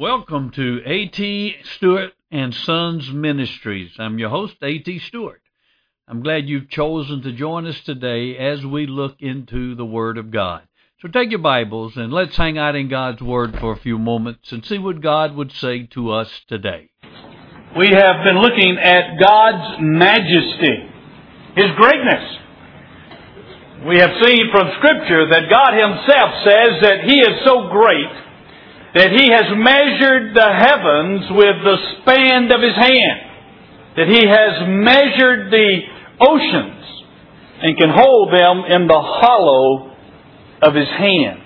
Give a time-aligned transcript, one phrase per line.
[0.00, 1.56] Welcome to A.T.
[1.76, 3.90] Stewart and Sons Ministries.
[3.98, 4.98] I'm your host, A.T.
[5.00, 5.42] Stewart.
[6.08, 10.30] I'm glad you've chosen to join us today as we look into the Word of
[10.30, 10.62] God.
[11.02, 14.52] So take your Bibles and let's hang out in God's Word for a few moments
[14.52, 16.88] and see what God would say to us today.
[17.76, 20.88] We have been looking at God's majesty,
[21.56, 22.38] His greatness.
[23.86, 28.29] We have seen from Scripture that God Himself says that He is so great
[28.94, 33.20] that he has measured the heavens with the span of his hand,
[33.96, 35.80] that he has measured the
[36.18, 36.84] oceans
[37.62, 39.94] and can hold them in the hollow
[40.62, 41.40] of his hand,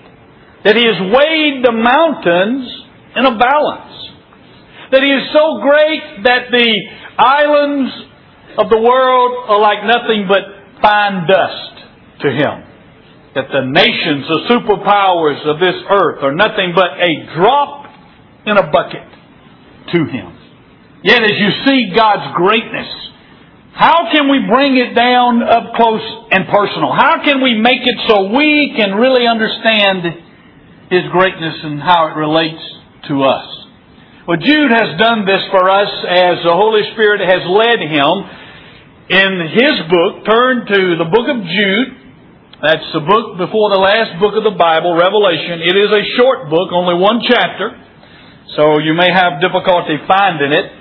[0.63, 2.65] that he has weighed the mountains
[3.15, 3.93] in a balance,
[4.91, 6.81] that he is so great that the
[7.17, 7.91] islands
[8.57, 10.41] of the world are like nothing but
[10.81, 11.85] fine dust
[12.21, 12.64] to him
[13.35, 17.85] that the nations, the superpowers of this earth are nothing but a drop
[18.47, 19.07] in a bucket
[19.91, 20.31] to him.
[21.03, 22.87] Yet as you see God's greatness,
[23.75, 26.01] how can we bring it down up close
[26.31, 26.95] and personal?
[26.95, 30.01] How can we make it so we can really understand
[30.89, 32.63] His greatness and how it relates
[33.09, 33.45] to us?
[34.25, 38.15] Well, Jude has done this for us as the Holy Spirit has led him
[39.11, 40.25] in his book.
[40.25, 42.04] Turn to the book of Jude,
[42.61, 45.59] that's the book before the last book of the Bible, Revelation.
[45.59, 47.75] It is a short book, only one chapter,
[48.55, 50.71] so you may have difficulty finding it.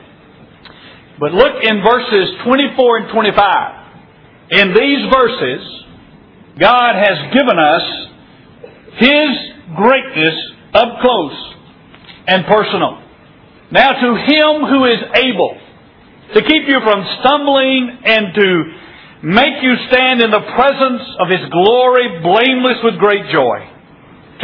[1.19, 4.55] But look in verses 24 and 25.
[4.55, 5.62] In these verses,
[6.62, 7.84] God has given us
[9.03, 9.31] His
[9.75, 10.36] greatness
[10.75, 11.55] up close
[12.28, 13.03] and personal.
[13.72, 15.59] Now to Him who is able
[16.34, 18.84] to keep you from stumbling and to
[19.25, 23.64] make you stand in the presence of His glory blameless with great joy.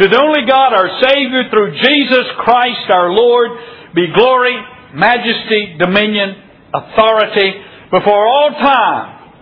[0.01, 3.51] To the only God, our Savior, through Jesus Christ our Lord,
[3.93, 4.57] be glory,
[4.95, 6.35] majesty, dominion,
[6.73, 9.33] authority before all time,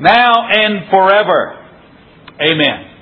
[0.00, 1.58] now and forever.
[2.40, 2.94] Amen.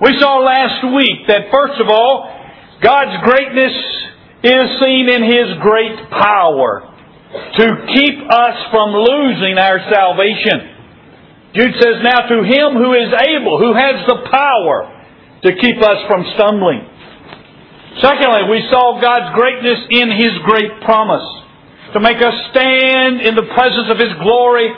[0.00, 2.32] We saw last week that first of all,
[2.80, 3.72] God's greatness
[4.44, 6.92] is seen in His great power
[7.58, 10.75] to keep us from losing our salvation.
[11.56, 14.92] Jude says, Now to him who is able, who has the power
[15.42, 16.84] to keep us from stumbling.
[18.00, 21.24] Secondly, we saw God's greatness in His great promise
[21.94, 24.68] to make us stand in the presence of His glory,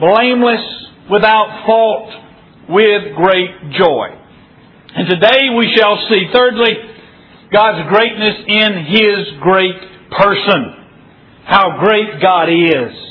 [0.00, 0.64] blameless,
[1.10, 2.10] without fault,
[2.68, 4.08] with great joy.
[4.96, 6.74] And today we shall see, thirdly,
[7.52, 10.74] God's greatness in His great person.
[11.44, 13.09] How great God is.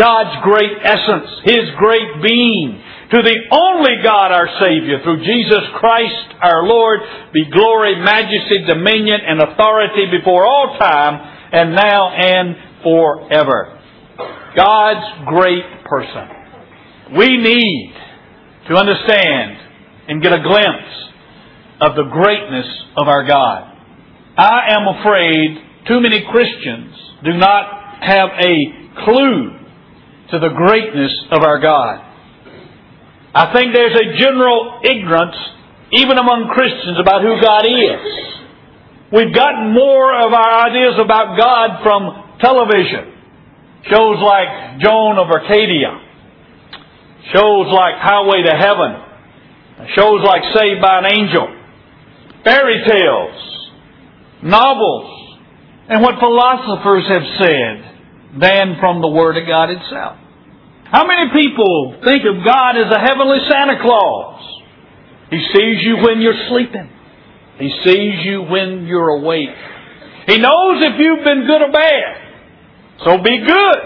[0.00, 2.80] God's great essence, His great being.
[3.12, 7.00] To the only God our Savior, through Jesus Christ our Lord,
[7.34, 11.20] be glory, majesty, dominion, and authority before all time,
[11.52, 13.78] and now and forever.
[14.56, 17.18] God's great person.
[17.18, 17.92] We need
[18.68, 19.58] to understand
[20.08, 20.94] and get a glimpse
[21.80, 22.66] of the greatness
[22.96, 23.76] of our God.
[24.38, 25.58] I am afraid
[25.88, 26.94] too many Christians
[27.24, 29.59] do not have a clue
[30.30, 32.06] to the greatness of our God.
[33.34, 35.36] I think there's a general ignorance,
[35.92, 38.30] even among Christians, about who God is.
[39.12, 43.14] We've gotten more of our ideas about God from television.
[43.90, 45.98] Shows like Joan of Arcadia.
[47.32, 49.90] Shows like Highway to Heaven.
[49.94, 51.48] Shows like Saved by an Angel.
[52.44, 53.70] Fairy tales.
[54.42, 55.38] Novels.
[55.88, 60.19] And what philosophers have said than from the Word of God itself.
[60.90, 64.42] How many people think of God as a heavenly Santa Claus?
[65.30, 66.90] He sees you when you're sleeping.
[67.58, 69.54] He sees you when you're awake.
[70.26, 72.16] He knows if you've been good or bad.
[73.04, 73.78] So be good.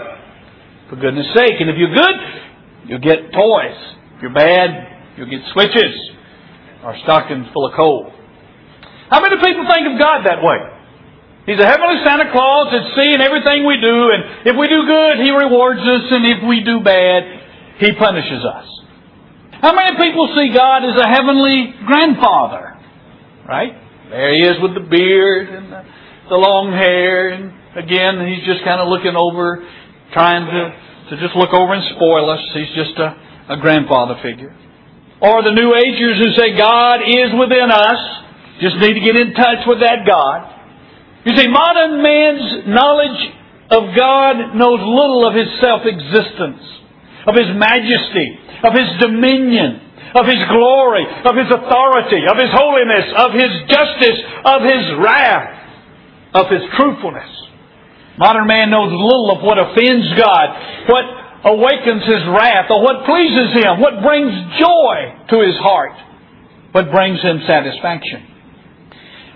[0.89, 1.59] For goodness sake.
[1.59, 2.15] And if you're good,
[2.87, 3.77] you'll get toys.
[4.15, 5.93] If you're bad, you'll get switches
[6.83, 8.11] or stockings full of coal.
[9.09, 10.74] How many people think of God that way?
[11.45, 15.21] He's a heavenly Santa Claus that's seeing everything we do, and if we do good,
[15.21, 17.21] He rewards us, and if we do bad,
[17.77, 18.65] He punishes us.
[19.61, 22.73] How many people see God as a heavenly grandfather?
[23.47, 23.77] Right?
[24.09, 25.71] There He is with the beard and
[26.29, 29.61] the, long hair, and again, He's just kind of looking over,
[30.13, 32.41] trying to, to just look over and spoil us.
[32.55, 34.57] He's just a, a grandfather figure.
[35.21, 38.01] Or the New Agers who say God is within us,
[38.61, 40.54] just need to get in touch with that God.
[41.25, 43.33] You see, modern man's knowledge
[43.71, 46.61] of God knows little of his self-existence,
[47.27, 49.81] of his majesty, of his dominion,
[50.15, 55.55] of his glory, of his authority, of his holiness, of his justice, of his wrath.
[56.35, 57.31] of His truthfulness.
[58.17, 60.47] Modern man knows little of what offends God,
[60.91, 61.05] what
[61.47, 64.95] awakens His wrath, or what pleases Him, what brings joy
[65.31, 65.95] to His heart,
[66.73, 68.34] what brings Him satisfaction.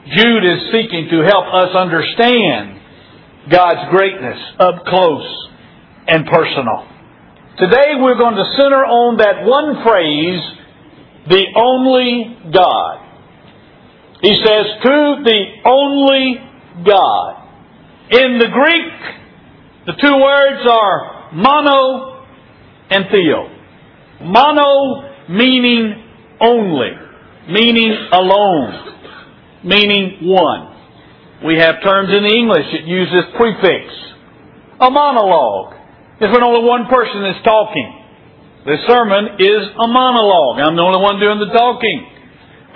[0.07, 2.79] Jude is seeking to help us understand
[3.51, 5.49] God's greatness up close
[6.07, 6.87] and personal.
[7.57, 10.41] Today we're going to center on that one phrase,
[11.27, 13.05] the only God.
[14.21, 16.35] He says, to the only
[16.85, 17.35] God.
[18.11, 18.93] In the Greek,
[19.85, 22.25] the two words are mono
[22.89, 23.49] and theo.
[24.21, 26.03] Mono meaning
[26.41, 26.91] only,
[27.49, 28.98] meaning alone,
[29.63, 30.75] meaning one.
[31.45, 33.87] We have terms in the English that use this prefix.
[34.79, 35.75] A monologue
[36.19, 37.95] is when only one person is talking.
[38.65, 40.59] The sermon is a monologue.
[40.59, 42.07] I'm the only one doing the talking.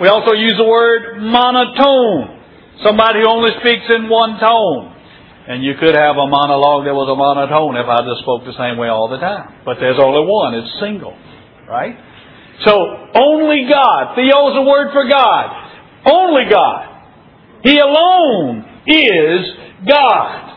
[0.00, 2.40] We also use the word monotone.
[2.82, 4.96] Somebody who only speaks in one tone.
[5.46, 8.56] And you could have a monologue that was a monotone if I just spoke the
[8.56, 9.60] same way all the time.
[9.68, 10.56] But there's only one.
[10.56, 11.12] It's single.
[11.68, 12.00] Right?
[12.64, 12.72] So,
[13.12, 14.16] only God.
[14.16, 15.63] Theo is a word for God.
[16.06, 16.90] Only God.
[17.62, 19.40] He alone is
[19.88, 20.54] God.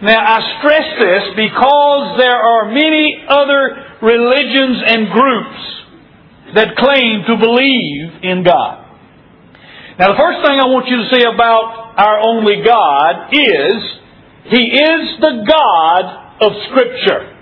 [0.00, 5.60] Now, I stress this because there are many other religions and groups
[6.54, 8.86] that claim to believe in God.
[9.98, 13.82] Now, the first thing I want you to see about our only God is
[14.46, 16.04] He is the God
[16.46, 17.34] of Scripture.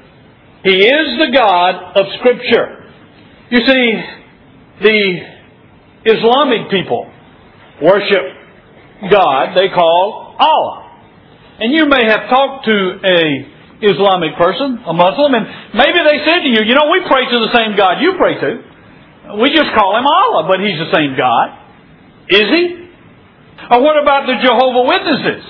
[0.64, 2.88] He is the God of Scripture.
[3.50, 4.00] You see,
[4.80, 5.35] the
[6.06, 7.10] Islamic people
[7.82, 8.22] worship
[9.10, 10.86] God they call Allah.
[11.60, 13.20] And you may have talked to a
[13.80, 15.44] Islamic person, a Muslim, and
[15.76, 18.40] maybe they said to you, you know, we pray to the same God you pray
[18.40, 18.50] to.
[19.42, 21.48] We just call him Allah, but he's the same God.
[22.28, 22.64] Is he?
[23.70, 25.44] Or what about the Jehovah Witnesses?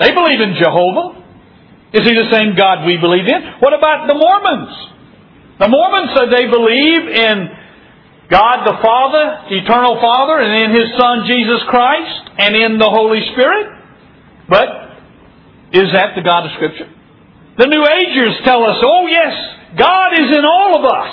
[0.00, 1.24] They believe in Jehovah.
[1.92, 3.40] Is he the same God we believe in?
[3.60, 4.72] What about the Mormons?
[5.58, 7.48] The Mormons say they believe in
[8.30, 13.24] God the Father, eternal Father, and in His Son Jesus Christ, and in the Holy
[13.32, 13.72] Spirit.
[14.48, 14.68] But
[15.72, 16.92] is that the God of Scripture?
[17.56, 19.32] The New Agers tell us, oh yes,
[19.76, 21.12] God is in all of us.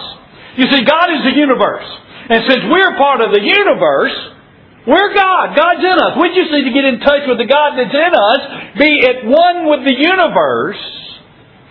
[0.57, 1.87] You see, God is the universe.
[2.29, 4.15] And since we're part of the universe,
[4.87, 5.55] we're God.
[5.55, 6.13] God's in us.
[6.21, 8.41] We just need to get in touch with the God that's in us,
[8.77, 10.83] be at one with the universe,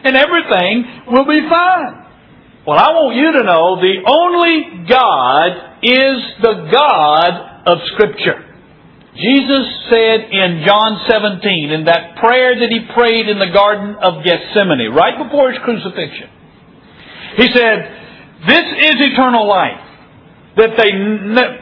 [0.04, 2.03] and everything will be fine.
[2.66, 7.32] Well, I want you to know the only God is the God
[7.68, 8.40] of Scripture.
[9.12, 14.24] Jesus said in John 17, in that prayer that he prayed in the Garden of
[14.24, 16.32] Gethsemane, right before his crucifixion,
[17.36, 17.76] he said,
[18.48, 19.84] This is eternal life
[20.56, 20.88] that they,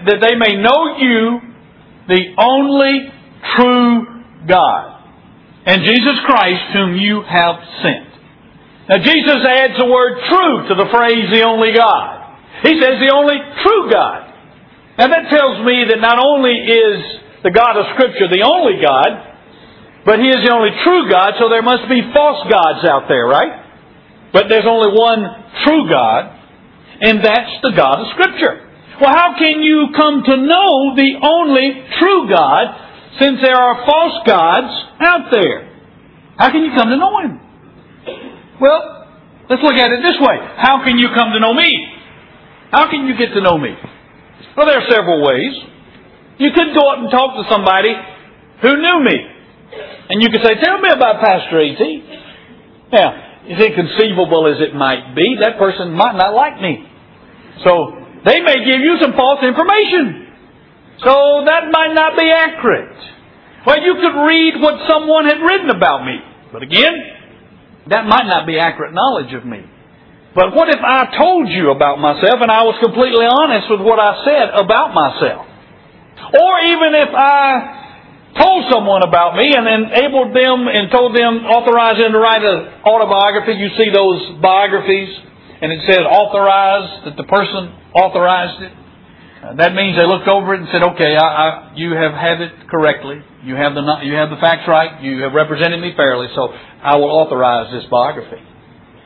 [0.07, 1.41] that they may know you,
[2.07, 3.11] the only
[3.59, 5.03] true God,
[5.67, 8.12] and Jesus Christ whom you have sent.
[8.93, 12.37] Now Jesus adds the word true to the phrase the only God.
[12.61, 14.29] He says the only true God.
[15.01, 17.01] Now that tells me that not only is
[17.41, 19.33] the God of Scripture the only God,
[20.05, 23.25] but He is the only true God, so there must be false gods out there,
[23.25, 23.65] right?
[24.29, 25.25] But there's only one
[25.65, 26.29] true God,
[27.01, 28.61] and that's the God of Scripture.
[29.01, 32.77] Well, how can you come to know the only true God
[33.17, 35.81] since there are false gods out there?
[36.37, 37.41] How can you come to know Him?
[38.63, 39.11] Well,
[39.51, 40.39] let's look at it this way.
[40.39, 41.67] How can you come to know me?
[42.71, 43.75] How can you get to know me?
[44.57, 45.51] Well, there are several ways.
[46.39, 47.91] You could go up and talk to somebody
[48.63, 49.19] who knew me.
[50.11, 51.83] And you could say, Tell me about Pastor A.T.
[52.93, 56.87] Now, as inconceivable as it might be, that person might not like me.
[57.65, 60.31] So, they may give you some false information.
[61.03, 62.95] So that might not be accurate.
[63.67, 66.21] Well, you could read what someone had written about me.
[66.53, 67.22] But again,
[67.89, 69.65] that might not be accurate knowledge of me.
[70.35, 74.01] But what if I told you about myself and I was completely honest with what
[74.01, 75.45] I said about myself?
[76.33, 77.83] Or even if I
[78.39, 82.81] told someone about me and enabled them and told them, authorized them to write an
[82.81, 85.13] autobiography, you see those biographies,
[85.61, 88.73] and it says authorized, that the person authorized it.
[89.43, 92.71] That means they looked over it and said, "Okay, I, I, you have had it
[92.71, 93.19] correctly.
[93.43, 95.03] You have the you have the facts right.
[95.03, 96.31] You have represented me fairly.
[96.31, 98.39] So I will authorize this biography."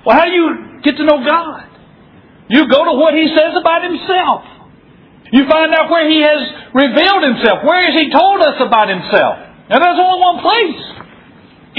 [0.05, 1.65] Well, how do you get to know God?
[2.53, 4.45] You go to what He says about Himself.
[5.33, 6.41] You find out where He has
[6.77, 7.65] revealed Himself.
[7.65, 9.41] Where has He told us about Himself?
[9.73, 10.83] Now, there's only one place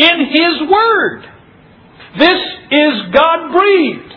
[0.02, 1.30] in His Word.
[2.20, 2.42] This
[2.74, 4.14] is God breathed.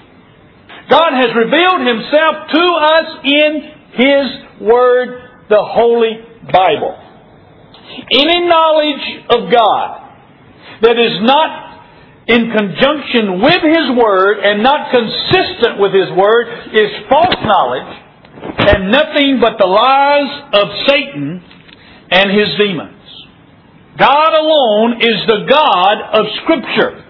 [0.88, 6.20] God has revealed Himself to us in His Word, the Holy
[6.52, 6.96] Bible.
[8.12, 10.12] Any knowledge of God
[10.82, 11.70] that is not
[12.28, 18.10] in conjunction with His Word and not consistent with His Word is false knowledge
[18.58, 21.42] and nothing but the lies of Satan
[22.10, 22.96] and his demons.
[23.98, 27.04] God alone is the God of Scripture.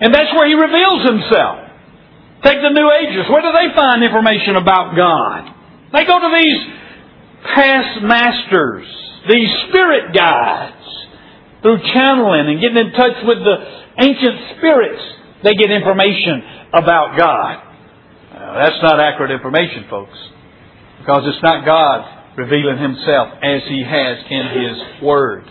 [0.00, 1.58] And that's where He reveals Himself.
[2.42, 3.28] Take the New Ages.
[3.28, 5.49] Where do they find information about God?
[5.92, 6.60] They go to these
[7.54, 8.86] past masters,
[9.28, 10.76] these spirit guides,
[11.62, 13.56] through channeling and getting in touch with the
[13.98, 15.02] ancient spirits.
[15.42, 16.42] They get information
[16.72, 17.62] about God.
[18.32, 20.16] that's not accurate information, folks,
[21.00, 25.44] because it's not God revealing Himself as He has in His Word.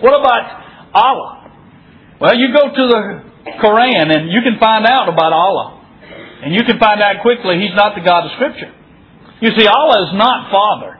[0.00, 1.52] What about Allah?
[2.20, 3.22] Well, you go to the
[3.62, 5.76] Quran and you can find out about Allah.
[6.42, 8.72] And you can find out quickly He's not the God of Scripture.
[9.40, 10.98] You see, Allah is not Father.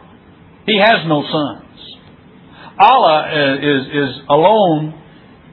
[0.67, 1.67] He has no sons.
[2.79, 4.95] Allah uh, is, is alone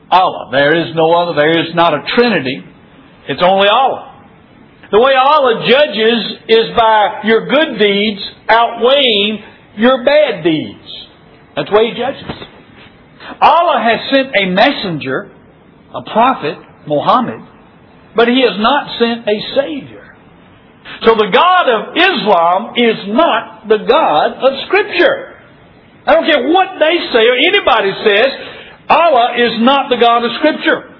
[0.09, 0.49] Allah.
[0.51, 1.33] There is no other.
[1.35, 2.63] There is not a Trinity.
[3.27, 4.13] It's only Allah.
[4.91, 9.43] The way Allah judges is by your good deeds outweighing
[9.75, 10.87] your bad deeds.
[11.55, 12.23] That's the way He judges.
[13.41, 15.29] Allah has sent a messenger,
[15.93, 17.41] a prophet, Muhammad,
[18.15, 19.96] but He has not sent a Savior.
[21.05, 25.37] So the God of Islam is not the God of Scripture.
[26.07, 28.29] I don't care what they say or anybody says,
[28.87, 30.95] Allah is not the God of Scripture.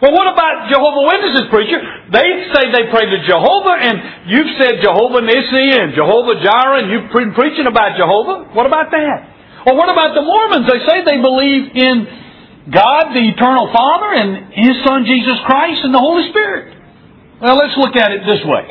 [0.00, 1.80] Well, what about Jehovah Witnesses, preacher?
[2.12, 6.86] They say they pray to Jehovah, and you've said Jehovah Nissi and Jehovah Jireh, and
[6.92, 8.52] you've been preaching about Jehovah.
[8.52, 9.18] What about that?
[9.64, 10.68] Or what about the Mormons?
[10.68, 11.96] They say they believe in
[12.68, 16.76] God, the eternal Father, and His Son Jesus Christ, and the Holy Spirit.
[17.40, 18.64] Well, let's look at it this way.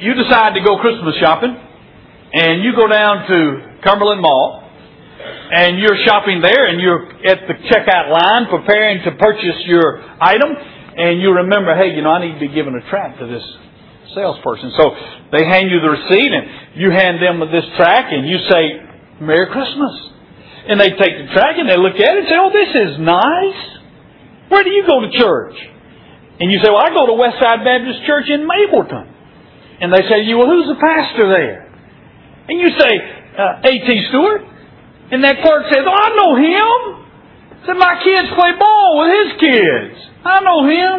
[0.00, 4.62] You decide to go Christmas shopping, and you go down to Cumberland Mall,
[5.50, 10.54] and you're shopping there, and you're at the checkout line preparing to purchase your item,
[10.96, 13.42] and you remember, hey, you know, I need to be given a tract to this
[14.14, 14.72] salesperson.
[14.78, 14.94] So
[15.32, 18.62] they hand you the receipt, and you hand them this tract, and you say,
[19.20, 19.94] Merry Christmas.
[20.68, 23.00] And they take the tract and they look at it and say, Oh, this is
[23.00, 23.60] nice.
[24.48, 25.56] Where do you go to church?
[26.38, 29.17] And you say, Well, I go to Westside Baptist Church in Mableton.
[29.80, 31.70] And they say to you, Well, who's the pastor there?
[32.48, 32.92] And you say,
[33.38, 33.88] uh, A.T.
[34.08, 34.42] Stewart.
[35.10, 36.78] And that clerk says, Oh, I know him.
[37.66, 39.96] Said my kids play ball with his kids.
[40.24, 40.96] I know him.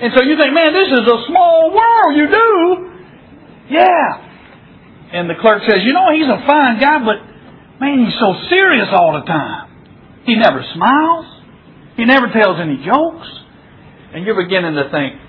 [0.00, 2.12] And so you think, man, this is a small world.
[2.18, 2.50] You do?
[3.70, 4.20] Yeah.
[5.14, 7.34] And the clerk says, you know, he's a fine guy, but
[7.80, 10.22] Man, he's so serious all the time.
[10.24, 11.26] He never smiles.
[11.96, 13.28] He never tells any jokes.
[14.14, 15.20] And you're beginning to think,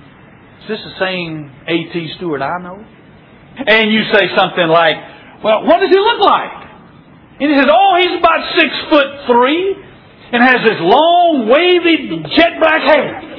[0.63, 2.13] is this the same A.T.
[2.17, 2.83] Stewart I know?
[3.57, 4.97] And you say something like,
[5.43, 6.65] well, what does he look like?
[7.39, 9.75] And he says, oh, he's about six foot three
[10.31, 13.35] and has this long, wavy, jet black hair.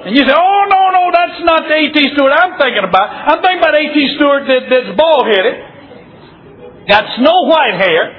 [0.00, 1.96] And you say, oh, no, no, that's not the A.T.
[2.14, 3.10] Stewart I'm thinking about.
[3.10, 3.96] I'm thinking about A.T.
[4.16, 8.16] Stewart that, that's bald headed, got snow white hair,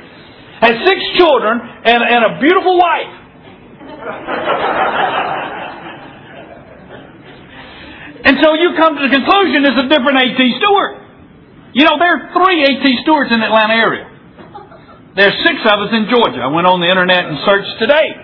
[0.62, 3.21] has six children, and, and a beautiful wife.
[8.26, 10.58] And so you come to the conclusion it's a different A.T.
[10.58, 10.98] Stewart.
[11.74, 12.98] You know, there are three A.T.
[13.04, 14.10] Stewarts in the Atlanta area.
[15.16, 16.42] There's six of us in Georgia.
[16.42, 18.16] I went on the internet and searched today.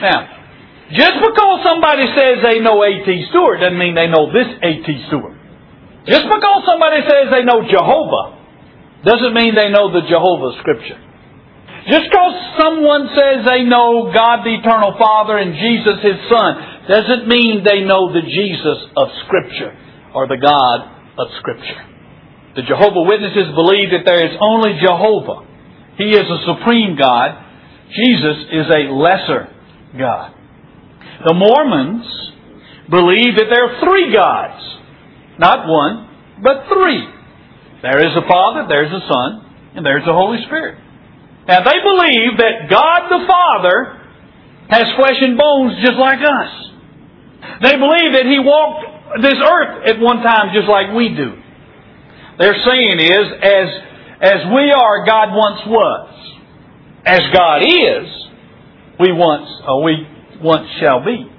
[0.00, 0.24] Now,
[0.90, 3.26] just because somebody says they know A.T.
[3.30, 5.04] Stewart doesn't mean they know this A.T.
[5.08, 5.36] Stewart.
[6.06, 8.40] Just because somebody says they know Jehovah
[9.04, 11.00] doesn't mean they know the Jehovah Scripture.
[11.84, 16.50] Just because someone says they know God the Eternal Father and Jesus His Son
[16.88, 19.76] doesn't mean they know the Jesus of Scripture
[20.14, 20.80] or the God
[21.18, 21.84] of Scripture.
[22.56, 25.44] The Jehovah Witnesses believe that there is only Jehovah.
[25.98, 27.36] He is a supreme God.
[27.92, 29.52] Jesus is a lesser
[29.98, 30.34] God.
[31.26, 32.06] The Mormons
[32.88, 34.62] believe that there are three gods.
[35.38, 37.04] Not one, but three.
[37.82, 39.30] There is a Father, there's a Son,
[39.76, 40.78] and there's the Holy Spirit.
[41.46, 44.00] Now they believe that God the Father
[44.68, 46.52] has flesh and bones just like us.
[47.62, 51.36] They believe that He walked this earth at one time just like we do.
[52.38, 53.68] Their saying is, as,
[54.20, 56.10] as we are, God once was.
[57.06, 58.08] As God is,
[58.98, 60.06] we once, or we
[60.40, 61.30] once shall be.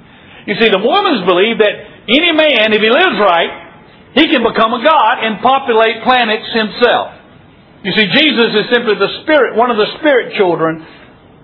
[0.45, 1.73] You see, the Mormons believe that
[2.07, 3.65] any man, if he lives right,
[4.13, 7.14] he can become a god and populate planets himself.
[7.85, 10.81] You see, Jesus is simply the spirit, one of the spirit children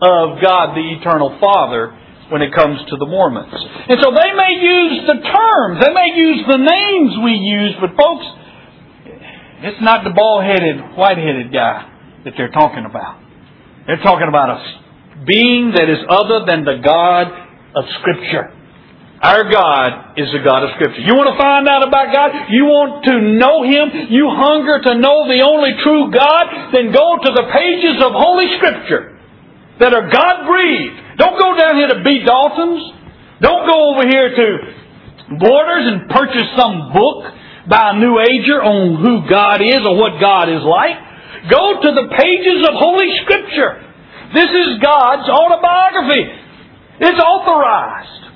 [0.01, 1.93] of God the eternal Father
[2.29, 3.53] when it comes to the Mormons.
[3.53, 7.95] And so they may use the terms, they may use the names we use, but
[7.95, 8.25] folks,
[9.61, 11.85] it's not the bald-headed, white-headed guy
[12.25, 13.21] that they're talking about.
[13.85, 14.81] They're talking about a
[15.27, 17.27] being that is other than the God
[17.75, 18.49] of Scripture.
[19.21, 21.05] Our God is the God of Scripture.
[21.05, 22.49] You want to find out about God?
[22.49, 24.09] You want to know Him?
[24.09, 26.73] You hunger to know the only true God?
[26.73, 29.21] Then go to the pages of Holy Scripture
[29.77, 31.21] that are God breathed.
[31.21, 32.25] Don't go down here to B.
[32.25, 32.81] Dalton's.
[33.45, 34.47] Don't go over here to
[35.37, 37.23] Borders and purchase some book
[37.69, 40.97] by a New Ager on who God is or what God is like.
[41.45, 43.85] Go to the pages of Holy Scripture.
[44.33, 46.25] This is God's autobiography.
[46.99, 48.30] It's authorized.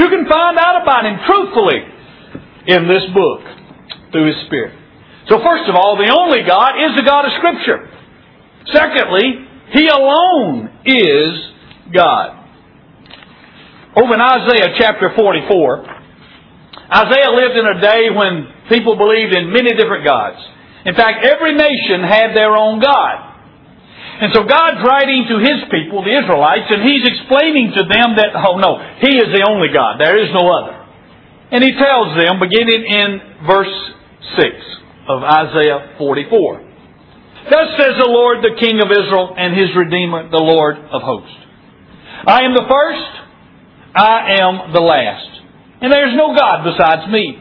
[0.00, 1.84] You can find out about Him truthfully
[2.66, 3.40] in this book
[4.10, 4.72] through His Spirit.
[5.28, 7.84] So first of all, the only God is the God of Scripture.
[8.72, 9.44] Secondly,
[9.76, 11.52] He alone is
[11.92, 12.40] God.
[13.94, 15.84] Over in Isaiah chapter 44,
[16.96, 20.38] Isaiah lived in a day when people believed in many different gods.
[20.86, 23.29] In fact, every nation had their own God.
[24.20, 28.36] And so God's writing to His people, the Israelites, and He's explaining to them that,
[28.36, 29.96] oh no, He is the only God.
[29.96, 30.76] There is no other.
[31.50, 33.08] And He tells them, beginning in
[33.48, 33.76] verse
[34.36, 34.44] 6
[35.08, 36.68] of Isaiah 44,
[37.48, 41.40] Thus says the Lord, the King of Israel, and His Redeemer, the Lord of hosts.
[42.28, 43.12] I am the first,
[43.96, 45.32] I am the last.
[45.80, 47.40] And there is no God besides me.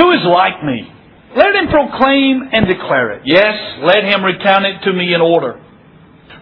[0.00, 0.88] Who is like me?
[1.36, 3.22] Let him proclaim and declare it.
[3.26, 5.60] Yes, let him recount it to me in order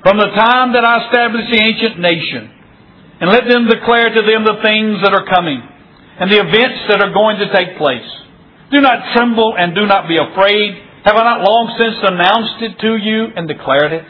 [0.06, 2.46] from the time that I established the ancient nation,
[3.18, 7.02] and let them declare to them the things that are coming, and the events that
[7.02, 8.06] are going to take place.
[8.70, 10.78] Do not tremble and do not be afraid.
[11.02, 14.06] Have I not long since announced it to you and declared it?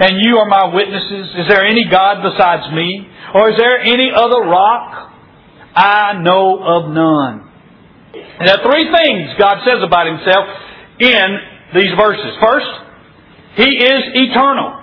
[0.00, 1.36] And you are my witnesses.
[1.36, 3.04] Is there any God besides me?
[3.34, 5.12] Or is there any other rock?
[5.76, 7.44] I know of none.
[8.16, 10.48] And there are three things God says about Himself
[10.96, 11.28] in
[11.76, 12.32] these verses.
[12.40, 12.72] First,
[13.60, 14.79] He is eternal.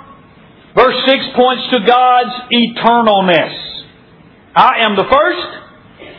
[0.78, 3.82] Verse 6 points to God's eternalness.
[4.56, 5.68] I am the first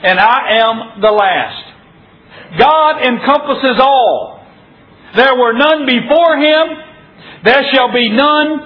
[0.02, 2.58] and I am the last.
[2.58, 4.44] God encompasses all.
[5.14, 6.66] There were none before Him.
[7.44, 8.58] There shall be none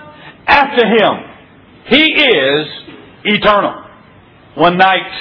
[0.46, 1.12] after Him.
[1.88, 2.66] He is
[3.24, 3.84] eternal.
[4.56, 5.12] One night,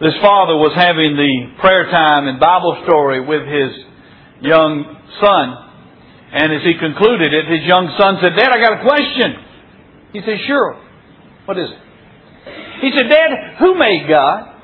[0.00, 3.72] this father was having the prayer time and Bible story with his
[4.42, 4.84] young
[5.20, 5.46] son.
[6.32, 9.47] And as he concluded it, his young son said, Dad, I got a question.
[10.12, 10.80] He said, Sure.
[11.44, 11.78] What is it?
[12.80, 14.54] He said, Dad, who made God?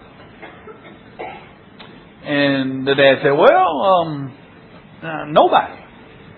[2.25, 4.33] And the dad said, Well, um,
[5.03, 5.81] uh, nobody.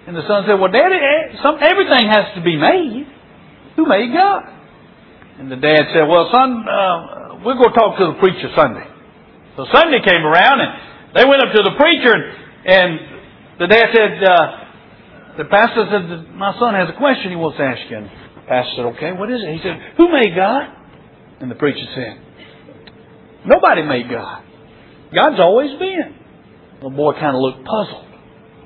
[0.07, 3.07] And the son said, Well, Daddy, eh, everything has to be made.
[3.77, 4.42] Who made God?
[5.38, 8.87] And the dad said, Well, son, uh, going to talk to the preacher Sunday.
[9.57, 10.73] So Sunday came around and
[11.14, 12.25] they went up to the preacher and,
[12.66, 13.01] and
[13.61, 14.47] the dad said, uh,
[15.38, 18.09] the pastor said, My son has a question he wants to ask you.
[18.48, 19.52] Pastor said, okay, what is it?
[19.52, 20.70] He said, who made God?
[21.40, 22.18] And the preacher said,
[23.44, 24.42] nobody made God.
[25.14, 26.14] God's always been.
[26.82, 28.06] The boy kind of looked puzzled.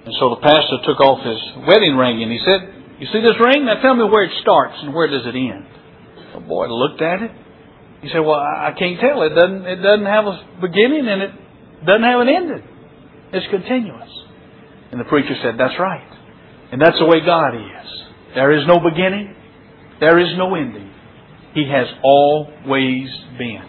[0.04, 2.60] And so the pastor took off his wedding ring and he said,
[3.00, 3.64] you see this ring?
[3.64, 5.66] Now tell me where it starts and where does it end?
[6.34, 7.30] The boy looked at it.
[8.02, 9.22] He said, well, I can't tell.
[9.22, 11.30] It doesn't, it doesn't have a beginning and it
[11.84, 12.64] doesn't have an ending.
[13.32, 14.08] It's continuous.
[14.92, 16.08] And the preacher said, that's right.
[16.72, 17.88] And that's the way God is.
[18.34, 19.36] There is no beginning
[20.00, 20.90] there is no ending.
[21.54, 23.08] He has always
[23.38, 23.62] been.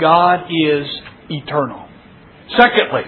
[0.00, 0.86] God is
[1.28, 1.88] eternal.
[2.56, 3.04] Secondly,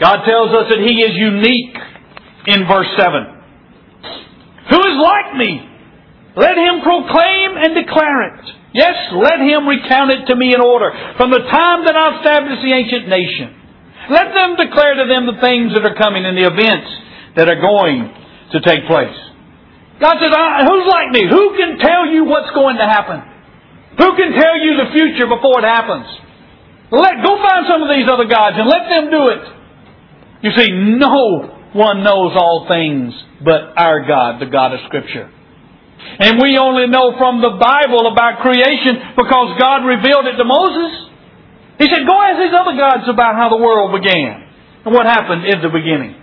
[0.00, 1.76] God tells us that He is unique
[2.46, 3.40] in verse 7.
[4.70, 5.70] Who is like me?
[6.36, 8.44] Let him proclaim and declare it.
[8.72, 10.94] Yes, let him recount it to me in order.
[11.16, 13.56] From the time that I established the ancient nation.
[14.10, 16.90] Let them declare to them the things that are coming and the events
[17.36, 18.14] that are going
[18.52, 19.16] to take place.
[20.00, 21.28] God says, who's like me?
[21.28, 23.20] Who can tell you what's going to happen?
[24.00, 26.08] Who can tell you the future before it happens?
[26.90, 29.42] Let, go find some of these other gods and let them do it.
[30.42, 33.12] You see, no one knows all things
[33.44, 35.30] but our God, the God of Scripture.
[36.18, 41.12] And we only know from the Bible about creation because God revealed it to Moses.
[41.78, 44.48] He said, go ask these other gods about how the world began
[44.84, 46.19] and what happened in the beginning.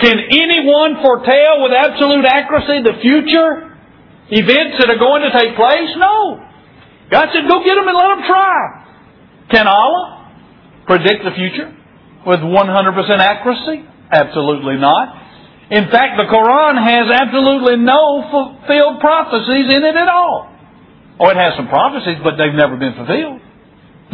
[0.00, 3.70] Can anyone foretell with absolute accuracy the future
[4.30, 5.90] events that are going to take place?
[5.96, 6.40] No.
[7.10, 8.84] God said, go get them and let them try.
[9.50, 10.34] Can Allah
[10.86, 11.70] predict the future
[12.26, 13.84] with 100% accuracy?
[14.10, 15.24] Absolutely not.
[15.70, 20.52] In fact, the Quran has absolutely no fulfilled prophecies in it at all.
[21.20, 23.40] Oh, it has some prophecies, but they've never been fulfilled.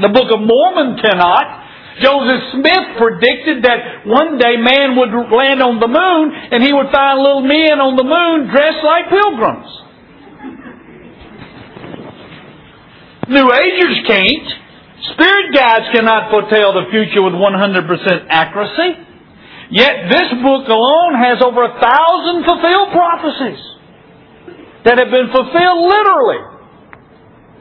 [0.00, 1.69] The Book of Mormon cannot.
[1.98, 6.86] Joseph Smith predicted that one day man would land on the moon and he would
[6.94, 9.70] find little men on the moon dressed like pilgrims.
[13.26, 14.48] New Agers can't.
[15.14, 18.90] Spirit guides cannot foretell the future with 100% accuracy.
[19.70, 23.62] Yet this book alone has over a thousand fulfilled prophecies
[24.84, 26.42] that have been fulfilled literally.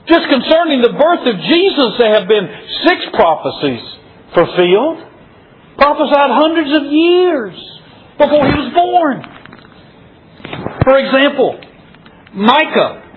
[0.10, 2.50] Just concerning the birth of Jesus, there have been
[2.88, 3.99] six prophecies
[4.34, 5.00] fulfilled,
[5.78, 7.56] prophesied hundreds of years
[8.18, 9.18] before he was born.
[10.84, 11.60] For example,
[12.36, 13.10] Micah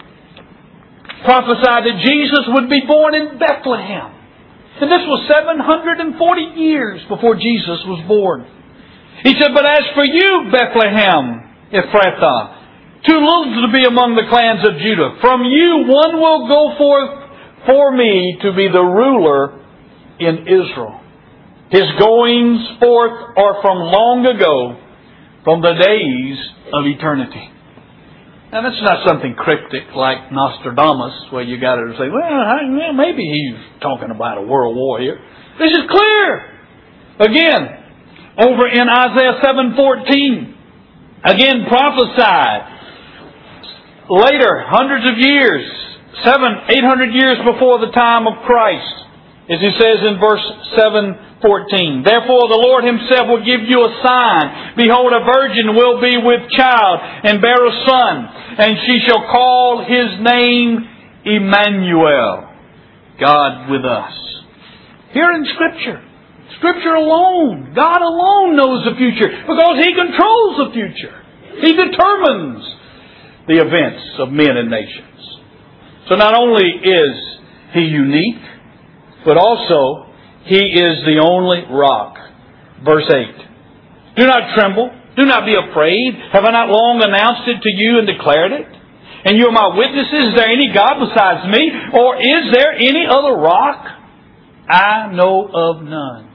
[1.24, 4.14] prophesied that Jesus would be born in Bethlehem.
[4.80, 6.16] And this was 740
[6.58, 8.46] years before Jesus was born.
[9.22, 14.66] He said, But as for you, Bethlehem, Ephrathah, too little to be among the clans
[14.66, 17.10] of Judah, from you one will go forth
[17.66, 19.61] for me to be the ruler
[20.26, 21.00] in Israel.
[21.70, 24.76] His goings forth are from long ago,
[25.44, 26.38] from the days
[26.72, 27.48] of eternity.
[28.52, 33.80] Now that's not something cryptic like Nostradamus, where you got to say, well, maybe he's
[33.80, 35.16] talking about a world war here.
[35.58, 36.52] This is clear.
[37.20, 37.62] Again,
[38.36, 40.54] over in Isaiah 7:14,
[41.24, 42.72] again prophesied
[44.10, 45.64] later, hundreds of years,
[46.24, 48.94] seven, eight hundred years before the time of Christ,
[49.50, 50.44] as he says in verse
[50.78, 52.02] 714.
[52.06, 54.76] Therefore the Lord himself will give you a sign.
[54.76, 58.14] Behold, a virgin will be with child and bear a son,
[58.58, 60.88] and she shall call his name
[61.24, 62.50] Emmanuel,
[63.18, 64.12] God with us.
[65.12, 66.02] Here in Scripture,
[66.58, 71.14] Scripture alone, God alone knows the future because He controls the future.
[71.60, 72.64] He determines
[73.46, 75.38] the events of men and nations.
[76.08, 77.14] So not only is
[77.74, 78.42] He unique,
[79.24, 80.06] but also
[80.44, 82.18] He is the only rock.
[82.84, 84.16] Verse 8.
[84.16, 84.90] Do not tremble.
[85.16, 86.14] Do not be afraid.
[86.32, 88.66] Have I not long announced it to you and declared it?
[89.24, 90.32] And you are my witnesses.
[90.32, 91.70] Is there any God besides me?
[91.94, 93.86] Or is there any other rock?
[94.68, 96.30] I know of none.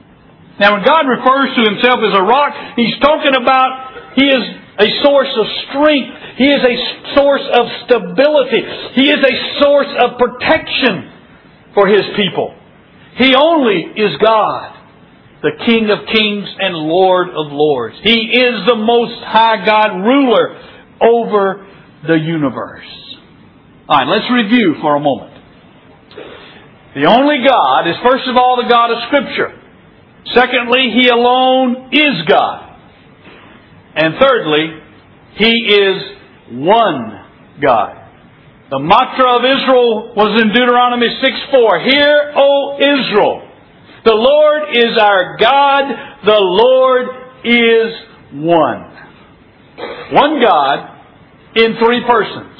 [0.58, 4.44] Now when God refers to Himself as a rock, He's talking about He is
[4.78, 6.38] a source of strength.
[6.38, 8.62] He is a source of stability.
[8.94, 11.12] He is a source of protection
[11.74, 12.54] for His people.
[13.16, 14.76] He only is God,
[15.42, 17.96] the King of kings and Lord of lords.
[18.02, 20.60] He is the most high God ruler
[21.00, 21.66] over
[22.06, 22.86] the universe.
[23.88, 25.34] Alright, let's review for a moment.
[26.94, 29.60] The only God is first of all the God of Scripture.
[30.34, 32.76] Secondly, He alone is God.
[33.94, 34.80] And thirdly,
[35.36, 36.02] He is
[36.50, 37.24] one
[37.62, 37.97] God.
[38.70, 41.80] The mantra of Israel was in Deuteronomy 6 4.
[41.88, 43.48] Hear, O Israel,
[44.04, 45.84] the Lord is our God,
[46.24, 47.06] the Lord
[47.44, 47.94] is
[48.44, 48.92] one.
[50.12, 51.00] One God
[51.56, 52.56] in three persons.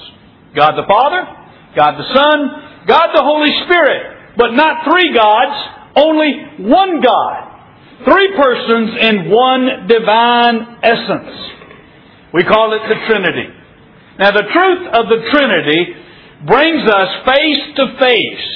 [0.57, 1.29] God the Father,
[1.77, 4.37] God the Son, God the Holy Spirit.
[4.39, 5.57] But not three gods,
[5.95, 7.45] only one God.
[8.05, 11.37] Three persons in one divine essence.
[12.33, 13.58] We call it the Trinity.
[14.19, 15.95] Now the truth of the Trinity
[16.47, 18.47] brings us face to face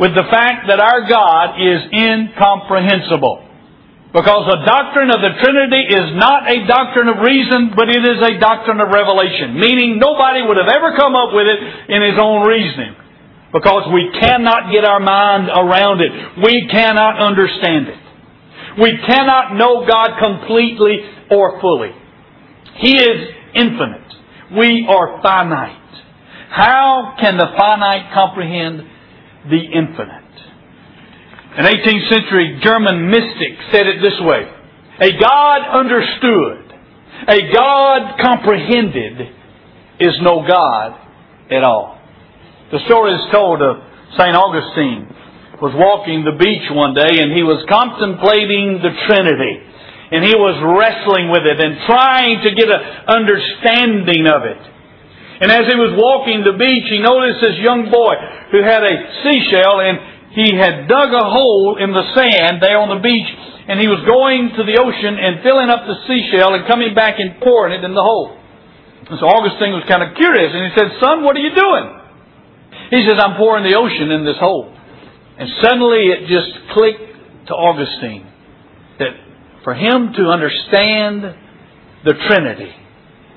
[0.00, 3.48] with the fact that our God is incomprehensible.
[4.12, 8.20] Because the doctrine of the Trinity is not a doctrine of reason, but it is
[8.20, 9.56] a doctrine of revelation.
[9.56, 12.92] Meaning nobody would have ever come up with it in his own reasoning.
[13.52, 16.12] Because we cannot get our mind around it.
[16.44, 18.00] We cannot understand it.
[18.80, 21.92] We cannot know God completely or fully.
[22.80, 24.01] He is infinite.
[24.56, 25.78] We are finite.
[26.50, 28.80] How can the finite comprehend
[29.50, 30.22] the infinite?
[31.56, 34.44] An 18th century German mystic said it this way.
[35.00, 36.72] A God understood,
[37.28, 39.28] a God comprehended
[40.00, 40.98] is no God
[41.50, 41.98] at all.
[42.72, 43.76] The story is told of
[44.16, 44.36] St.
[44.36, 45.08] Augustine
[45.60, 49.71] was walking the beach one day and he was contemplating the Trinity.
[50.12, 54.60] And he was wrestling with it and trying to get an understanding of it.
[55.40, 58.14] And as he was walking the beach, he noticed this young boy
[58.52, 58.94] who had a
[59.24, 59.96] seashell and
[60.36, 63.26] he had dug a hole in the sand there on the beach
[63.66, 67.18] and he was going to the ocean and filling up the seashell and coming back
[67.18, 68.36] and pouring it in the hole.
[69.08, 71.86] And so Augustine was kind of curious and he said, Son, what are you doing?
[72.92, 74.70] He says, I'm pouring the ocean in this hole.
[75.38, 78.28] And suddenly it just clicked to Augustine
[78.98, 79.10] that
[79.64, 81.22] for him to understand
[82.04, 82.72] the Trinity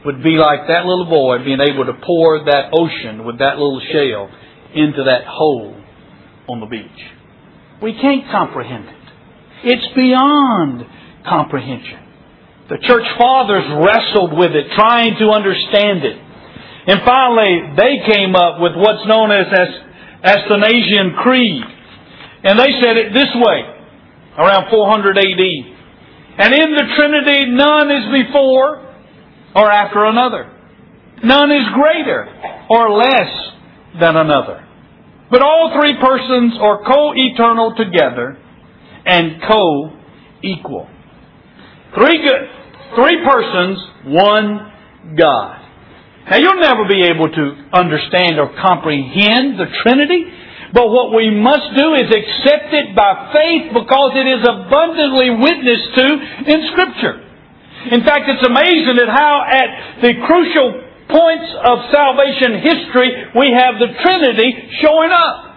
[0.06, 3.82] would be like that little boy being able to pour that ocean with that little
[3.92, 4.30] shell
[4.74, 5.76] into that hole
[6.48, 7.02] on the beach.
[7.82, 8.96] We can't comprehend it.
[9.64, 10.86] It's beyond
[11.28, 12.00] comprehension.
[12.70, 16.18] The church fathers wrestled with it, trying to understand it.
[16.88, 19.66] And finally, they came up with what's known as the
[20.24, 21.64] Athanasian Creed.
[22.44, 23.62] And they said it this way,
[24.38, 25.75] around 400 AD.
[26.38, 28.84] And in the Trinity, none is before
[29.56, 30.52] or after another.
[31.24, 32.28] None is greater
[32.70, 33.32] or less
[34.00, 34.68] than another.
[35.32, 38.38] But all three persons are co-eternal together
[39.06, 40.88] and co-equal.
[41.96, 42.50] Three good,
[42.96, 44.72] three persons, one
[45.18, 45.62] God.
[46.30, 50.26] Now you'll never be able to understand or comprehend the Trinity,
[50.74, 55.90] but what we must do is accept it by faith because it is abundantly witnessed
[55.96, 56.08] to
[56.50, 57.22] in Scripture.
[57.92, 63.78] In fact, it's amazing at how at the crucial points of salvation history we have
[63.78, 65.54] the Trinity showing up.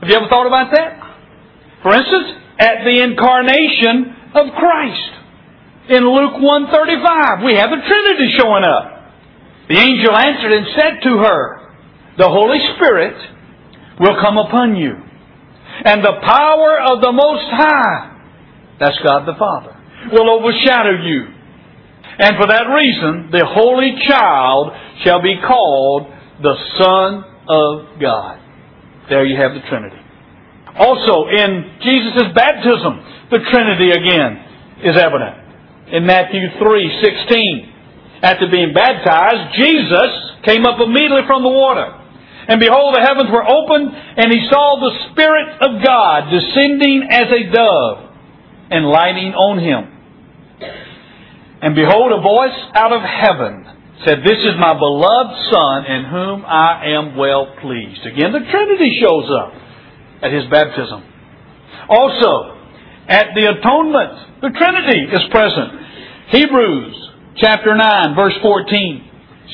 [0.00, 1.02] Have you ever thought about that?
[1.82, 5.12] For instance, at the incarnation of Christ.
[5.88, 8.96] In Luke 135, we have the Trinity showing up.
[9.68, 11.60] The angel answered and said to her,
[12.18, 13.14] The Holy Spirit
[14.00, 14.94] will come upon you,
[15.84, 18.12] and the power of the Most High,
[18.78, 19.76] that's God the Father,
[20.12, 21.32] will overshadow you.
[22.18, 24.72] And for that reason, the Holy Child
[25.04, 26.08] shall be called
[26.42, 28.40] the Son of God.
[29.08, 30.00] There you have the Trinity.
[30.78, 34.44] Also, in Jesus' baptism, the Trinity again
[34.84, 35.36] is evident.
[35.92, 37.72] In Matthew 3, 16,
[38.22, 40.10] after being baptized, Jesus
[40.44, 42.05] came up immediately from the water.
[42.48, 47.26] And behold, the heavens were opened, and he saw the Spirit of God descending as
[47.26, 47.98] a dove
[48.70, 49.92] and lighting on him.
[51.62, 53.66] And behold, a voice out of heaven
[54.04, 58.06] said, This is my beloved Son, in whom I am well pleased.
[58.06, 59.52] Again, the Trinity shows up
[60.22, 61.02] at his baptism.
[61.88, 62.58] Also,
[63.08, 65.72] at the atonement, the Trinity is present.
[66.30, 66.94] Hebrews
[67.36, 69.10] chapter 9, verse 14,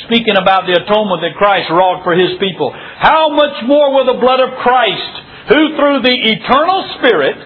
[0.07, 2.73] speaking about the atonement that Christ wrought for His people.
[2.73, 5.15] How much more will the blood of Christ,
[5.49, 7.37] who through the eternal Spirit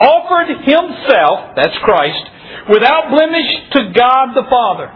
[0.00, 2.24] offered Himself, that's Christ,
[2.70, 4.94] without blemish to God the Father,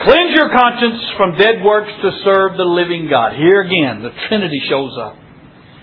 [0.00, 3.36] cleanse your conscience from dead works to serve the living God.
[3.36, 5.16] Here again, the Trinity shows up.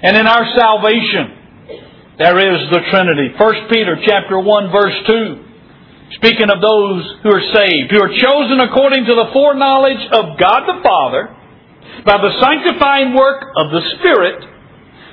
[0.02, 1.38] And in our salvation,
[2.18, 3.36] there is the Trinity.
[3.38, 5.49] 1 Peter chapter 1 verse 2
[6.16, 10.66] Speaking of those who are saved, who are chosen according to the foreknowledge of God
[10.66, 11.36] the Father,
[12.06, 14.44] by the sanctifying work of the Spirit,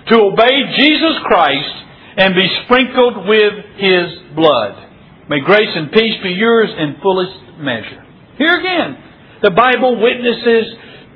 [0.09, 1.75] to obey Jesus Christ
[2.17, 4.87] and be sprinkled with His blood.
[5.29, 8.05] May grace and peace be yours in fullest measure.
[8.39, 8.97] Here again,
[9.43, 10.75] the Bible witnesses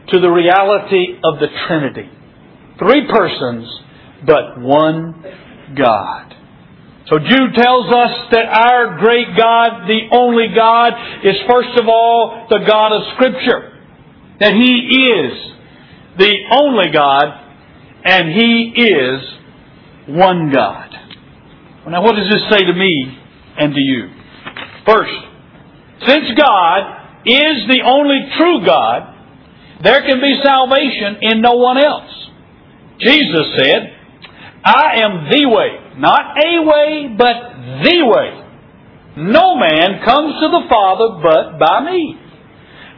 [0.08, 2.10] to the reality of the Trinity.
[2.78, 3.68] Three persons,
[4.26, 5.24] but one
[5.76, 6.29] God.
[7.10, 10.92] So Jude tells us that our great God, the only God,
[11.24, 13.76] is first of all the God of Scripture.
[14.38, 14.72] That He
[15.10, 15.32] is
[16.16, 17.24] the only God,
[18.04, 19.22] and He is
[20.06, 20.88] one God.
[21.88, 23.18] Now what does this say to me
[23.58, 24.10] and to you?
[24.86, 25.12] First,
[26.06, 29.16] since God is the only true God,
[29.82, 32.10] there can be salvation in no one else.
[33.00, 33.96] Jesus said,
[34.64, 37.36] I am the way, not a way, but
[37.84, 38.40] the way.
[39.16, 42.16] No man comes to the Father but by me.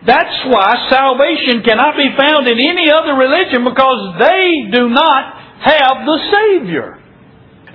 [0.07, 6.07] That's why salvation cannot be found in any other religion because they do not have
[6.07, 6.99] the Savior.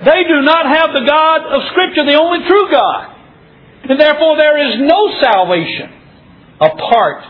[0.04, 3.16] They do not have the God of Scripture, the only true God.
[3.88, 5.90] And therefore there is no salvation
[6.60, 7.24] apart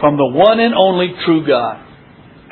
[0.00, 1.80] from the one and only true God.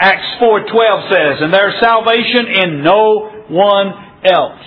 [0.01, 4.64] Acts 4:12 says, "And there is salvation in no one else.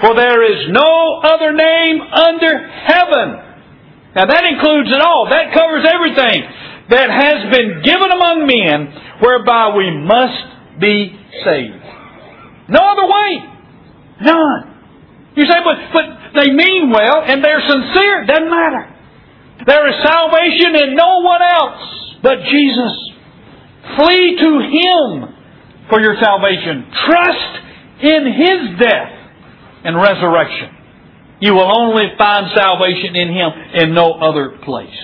[0.00, 3.28] For there is no other name under heaven.
[4.14, 5.28] Now that includes it all.
[5.30, 6.44] That covers everything
[6.90, 11.84] that has been given among men whereby we must be saved.
[12.68, 13.30] No other way.
[14.20, 14.76] None.
[15.36, 18.26] You say, but, but they mean well and they're sincere.
[18.26, 18.94] Doesn't matter.
[19.66, 22.94] There is salvation in no one else but Jesus.
[23.96, 25.34] Flee to Him
[25.88, 26.90] for your salvation.
[27.06, 27.65] Trust
[28.02, 29.12] in His death
[29.84, 30.76] and resurrection.
[31.40, 35.00] You will only find salvation in Him in no other place.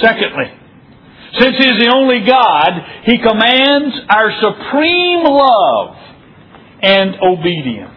[0.00, 0.50] Secondly,
[1.38, 2.70] since He is the only God,
[3.04, 5.96] He commands our supreme love
[6.82, 7.94] and obedience.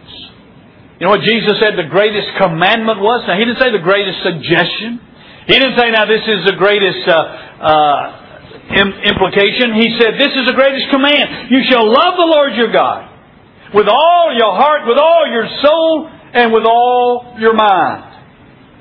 [1.00, 3.26] You know what Jesus said the greatest commandment was?
[3.28, 5.02] Now, He didn't say the greatest suggestion.
[5.48, 8.22] He didn't say, now, this is the greatest uh, uh,
[8.78, 11.50] implication, he said, This is the greatest command.
[11.50, 13.11] You shall love the Lord your God
[13.74, 18.12] with all your heart, with all your soul, and with all your mind.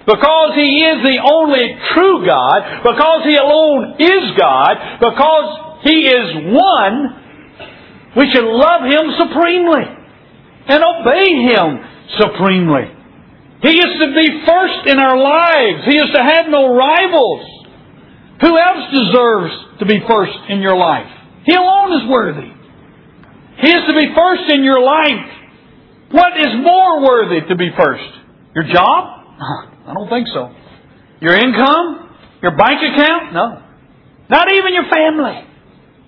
[0.07, 6.27] Because He is the only true God, because He alone is God, because He is
[6.51, 7.17] one,
[8.17, 9.87] we should love Him supremely
[10.67, 11.79] and obey Him
[12.19, 12.91] supremely.
[13.63, 15.85] He is to be first in our lives.
[15.85, 17.47] He is to have no rivals.
[18.41, 21.07] Who else deserves to be first in your life?
[21.45, 22.60] He alone is worthy.
[23.61, 25.41] He is to be first in your life.
[26.13, 28.09] What is more worthy to be first?
[28.55, 29.27] Your job?
[29.87, 30.55] I don't think so.
[31.21, 32.17] Your income?
[32.43, 33.33] Your bank account?
[33.35, 33.63] No.
[34.31, 35.45] Not even your family.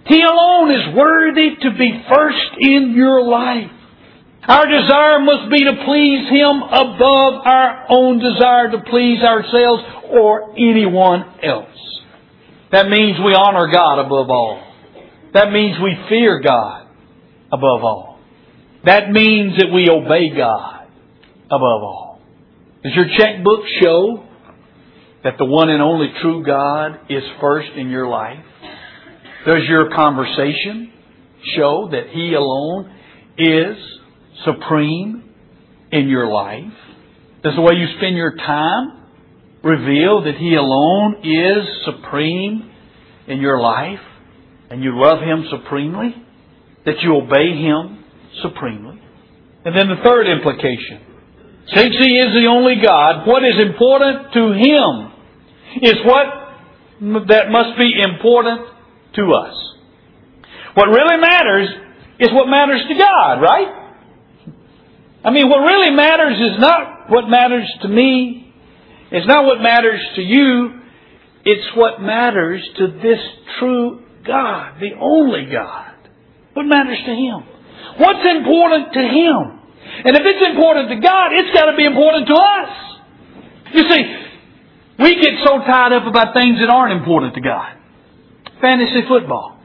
[0.07, 3.71] He alone is worthy to be first in your life.
[4.49, 10.53] Our desire must be to please Him above our own desire to please ourselves or
[10.53, 11.69] anyone else.
[12.73, 14.73] That means we honor God above all.
[15.35, 16.82] That means we fear God
[17.53, 18.19] above all.
[18.85, 20.89] That means that we obey God
[21.47, 22.21] above all.
[22.83, 24.25] Does your checkbook show
[25.23, 28.45] that the one and only true God is first in your life?
[29.47, 30.93] Does your conversation
[31.57, 32.93] show that He alone
[33.39, 33.77] is
[34.45, 35.23] supreme
[35.93, 36.73] in your life?
[37.45, 39.03] Does the way you spend your time
[39.63, 42.71] reveal that He alone is supreme
[43.29, 44.01] in your life
[44.71, 46.22] and you love Him supremely?
[46.85, 48.05] That you obey Him
[48.43, 49.01] supremely?
[49.65, 51.01] And then the third implication.
[51.69, 55.13] Since He is the only God, what is important to Him
[55.83, 56.27] is what
[57.29, 58.67] that must be important
[59.15, 59.55] to us.
[60.75, 61.69] What really matters
[62.19, 63.83] is what matters to God, right?
[65.25, 68.53] I mean, what really matters is not what matters to me.
[69.11, 70.81] It's not what matters to you.
[71.45, 73.21] It's what matters to this
[73.59, 75.92] true God, the only God.
[76.55, 77.43] What matters to Him?
[77.99, 79.63] What's important to Him?
[80.05, 82.71] And if it's important to God, it's got to be important to us.
[83.73, 84.03] You see,
[84.99, 87.77] we get so tied up about things that aren't important to God.
[88.61, 89.59] Fantasy football.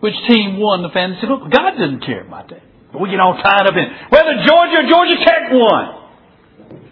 [0.00, 1.50] Which team won the fantasy football?
[1.50, 2.62] God doesn't care about that.
[2.92, 6.00] But we get all tied up in whether Georgia or Georgia Tech won.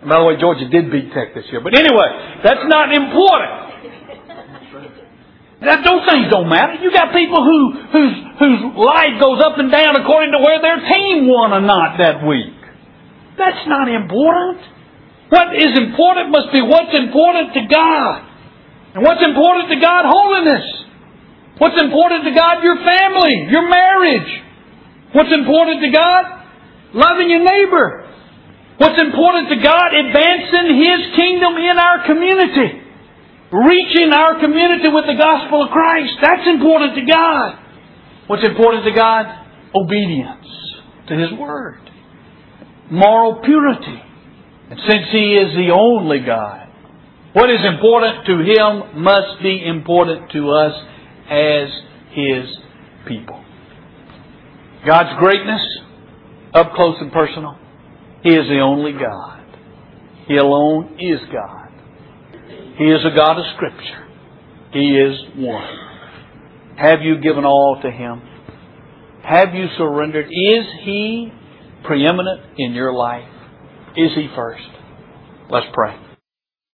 [0.07, 1.61] By the way, Georgia did beat Tech this year.
[1.61, 3.68] But anyway, that's not important.
[5.61, 6.79] That, those things don't matter.
[6.79, 7.59] You got people who
[7.91, 11.99] whose whose life goes up and down according to where their team won or not
[11.99, 12.55] that week.
[13.37, 14.63] That's not important.
[15.31, 18.23] What is important must be what's important to God.
[18.95, 20.07] And what's important to God?
[20.07, 20.67] Holiness.
[21.59, 22.63] What's important to God?
[22.63, 24.49] Your family, your marriage,
[25.13, 26.25] What's important to God?
[26.93, 28.05] Loving your neighbor.
[28.77, 29.95] What's important to God?
[29.95, 32.83] Advancing His kingdom in our community.
[33.51, 36.13] Reaching our community with the gospel of Christ.
[36.21, 37.59] That's important to God.
[38.27, 39.25] What's important to God?
[39.75, 40.47] Obedience
[41.09, 41.81] to His Word.
[42.91, 44.03] Moral purity.
[44.71, 46.69] And since He is the only God,
[47.33, 50.75] what is important to Him must be important to us
[51.31, 51.69] as
[52.11, 52.45] His
[53.07, 53.43] people.
[54.87, 55.63] God's greatness,
[56.53, 57.59] up close and personal,
[58.23, 59.45] He is the only God.
[60.27, 61.68] He alone is God.
[62.79, 64.07] He is a God of Scripture.
[64.73, 65.79] He is one.
[66.77, 68.23] Have you given all to Him?
[69.25, 70.27] Have you surrendered?
[70.27, 71.33] Is He
[71.85, 73.29] preeminent in your life?
[73.97, 74.69] Is He first?
[75.51, 76.08] Let's pray.